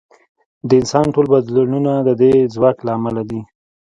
د 0.67 0.69
انسان 0.81 1.05
ټول 1.13 1.25
بدلونونه 1.33 1.91
د 2.07 2.09
دې 2.21 2.33
ځواک 2.53 2.77
له 2.87 2.91
امله 2.97 3.21
دي. 3.29 3.41